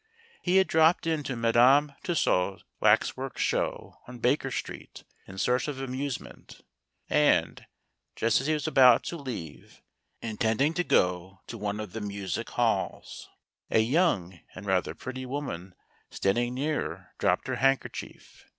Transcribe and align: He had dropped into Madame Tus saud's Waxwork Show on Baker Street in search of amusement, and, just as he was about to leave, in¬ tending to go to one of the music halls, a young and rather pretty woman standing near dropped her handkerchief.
He 0.41 0.55
had 0.57 0.65
dropped 0.65 1.05
into 1.05 1.35
Madame 1.35 1.91
Tus 2.01 2.23
saud's 2.25 2.63
Waxwork 2.79 3.37
Show 3.37 3.99
on 4.07 4.17
Baker 4.17 4.49
Street 4.49 5.03
in 5.27 5.37
search 5.37 5.67
of 5.67 5.79
amusement, 5.79 6.61
and, 7.07 7.67
just 8.15 8.41
as 8.41 8.47
he 8.47 8.53
was 8.55 8.65
about 8.65 9.03
to 9.03 9.15
leave, 9.15 9.83
in¬ 10.23 10.39
tending 10.39 10.73
to 10.73 10.83
go 10.83 11.41
to 11.45 11.55
one 11.55 11.79
of 11.79 11.91
the 11.93 12.01
music 12.01 12.49
halls, 12.49 13.29
a 13.69 13.77
young 13.77 14.39
and 14.55 14.65
rather 14.65 14.95
pretty 14.95 15.27
woman 15.27 15.75
standing 16.09 16.55
near 16.55 17.13
dropped 17.19 17.45
her 17.47 17.57
handkerchief. 17.57 18.45